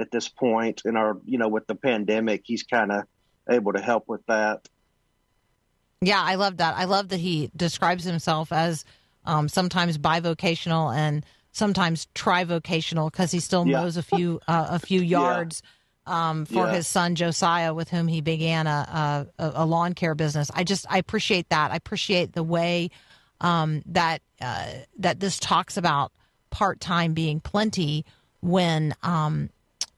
[0.00, 3.02] at this point in our you know with the pandemic he's kind of
[3.50, 4.60] able to help with that
[6.00, 6.74] Yeah, I love that.
[6.76, 8.84] I love that he describes himself as
[9.26, 13.80] um, sometimes bivocational and sometimes trivocational because he still Yeah.
[13.82, 15.62] mows a few uh, a few yards
[16.06, 16.72] um, for Yeah.
[16.74, 20.50] his son Josiah, with whom he began a, a a lawn care business.
[20.54, 21.72] I just I appreciate that.
[21.72, 22.90] I appreciate the way
[23.40, 24.66] um, that uh,
[24.98, 26.12] that this talks about
[26.50, 28.04] part time being plenty
[28.40, 29.50] when um,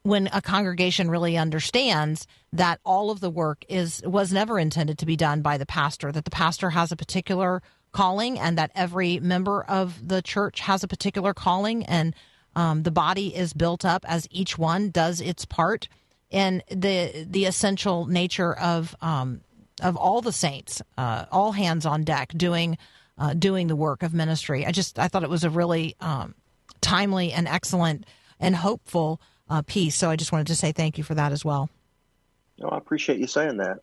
[0.03, 5.07] when a congregation really understands that all of the work is was never intended to
[5.07, 9.19] be done by the pastor that the pastor has a particular calling and that every
[9.21, 12.15] member of the church has a particular calling and
[12.59, 15.89] um, the body is built up as each one does its part
[16.31, 19.41] and the the essential nature of um,
[19.81, 22.77] of all the saints uh, all hands on deck doing
[23.19, 26.35] uh, doing the work of ministry i just i thought it was a really um,
[26.81, 28.05] timely and excellent
[28.41, 29.95] and hopeful uh, piece.
[29.95, 31.71] So I just wanted to say thank you for that as well.
[32.63, 33.81] oh, i appreciate you saying that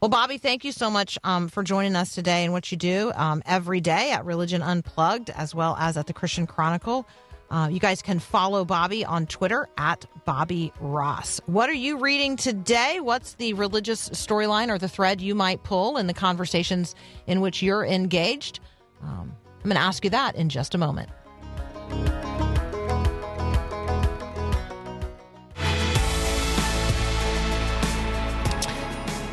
[0.00, 3.12] Well, Bobby, thank you so much um, for joining us today and what you do
[3.14, 7.06] um, every day at Religion Unplugged as well as at the Christian Chronicle.
[7.52, 11.38] Uh, you guys can follow Bobby on Twitter at Bobby Ross.
[11.44, 12.98] What are you reading today?
[12.98, 16.94] What's the religious storyline or the thread you might pull in the conversations
[17.26, 18.60] in which you're engaged?
[19.02, 21.10] Um, I'm going to ask you that in just a moment.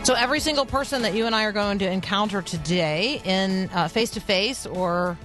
[0.04, 4.10] So every single person that you and I are going to encounter today in face
[4.12, 5.18] to face or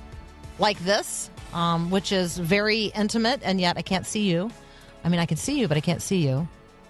[0.60, 4.50] like this, um, which is very intimate, and yet I can't see you.
[5.02, 6.48] I mean, I can see you, but I can't see you.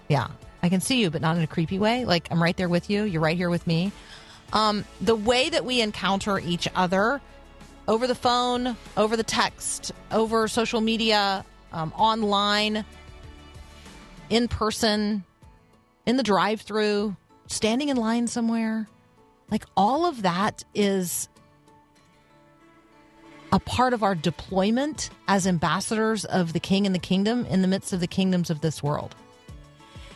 [0.09, 0.27] Yeah,
[0.61, 2.03] I can see you, but not in a creepy way.
[2.05, 3.03] Like I'm right there with you.
[3.03, 3.91] You're right here with me.
[4.51, 7.21] Um, the way that we encounter each other
[7.87, 12.85] over the phone, over the text, over social media, um, online,
[14.29, 15.23] in person,
[16.05, 17.15] in the drive through,
[17.47, 18.87] standing in line somewhere.
[19.51, 21.29] Like all of that is
[23.55, 27.69] a part of our deployment as ambassadors of the king and the kingdom in the
[27.69, 29.15] midst of the kingdoms of this world.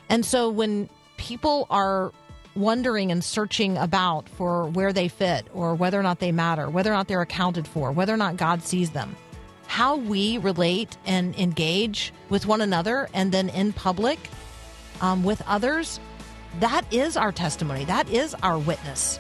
[0.10, 2.12] And so when people are
[2.54, 6.92] wondering and searching about for where they fit or whether or not they matter, whether
[6.92, 9.16] or not they're accounted for, whether or not God sees them,
[9.68, 14.20] how we relate and engage with one another and then in public
[15.00, 16.02] um, with others,
[16.60, 17.86] that is our testimony.
[17.86, 19.18] That is our witness.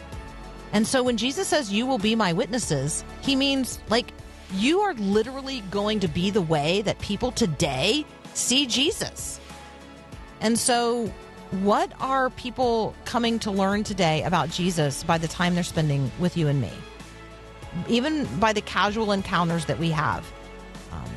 [0.73, 4.11] And so when Jesus says, You will be my witnesses, he means like
[4.53, 9.39] you are literally going to be the way that people today see Jesus.
[10.41, 11.11] And so,
[11.51, 16.37] what are people coming to learn today about Jesus by the time they're spending with
[16.37, 16.71] you and me?
[17.87, 20.25] Even by the casual encounters that we have.
[20.91, 21.09] Um,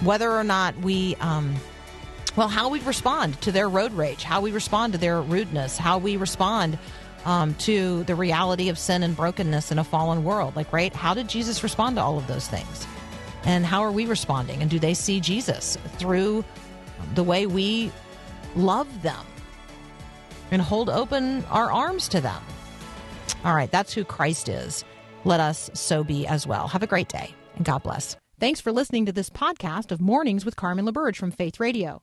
[0.00, 1.54] whether or not we, um,
[2.36, 5.98] well, how we respond to their road rage, how we respond to their rudeness, how
[5.98, 6.78] we respond
[7.24, 10.56] um, to the reality of sin and brokenness in a fallen world.
[10.56, 10.94] Like, right?
[10.94, 12.86] How did Jesus respond to all of those things?
[13.44, 14.60] And how are we responding?
[14.62, 16.44] And do they see Jesus through
[17.14, 17.90] the way we
[18.54, 19.26] love them
[20.50, 22.42] and hold open our arms to them?
[23.44, 24.84] All right, that's who Christ is.
[25.24, 26.68] Let us so be as well.
[26.68, 28.16] Have a great day and God bless.
[28.38, 32.02] Thanks for listening to this podcast of Mornings with Carmen LaBerge from Faith Radio.